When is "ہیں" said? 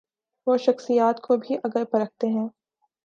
2.27-2.47